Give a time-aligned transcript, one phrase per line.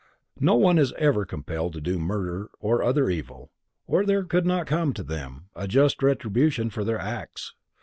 [0.39, 3.51] No one is ever compelled to do murder or other evil,
[3.85, 7.53] or there could not come to them a just retribution for their acts.